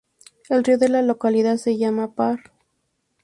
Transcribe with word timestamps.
El 0.49 0.63
río 0.63 0.79
de 0.79 0.89
la 0.89 1.03
localidad 1.03 1.57
se 1.57 1.77
llama 1.77 2.15
Paar. 2.15 2.39